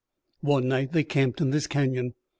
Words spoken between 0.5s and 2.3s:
night they camped in this canyon.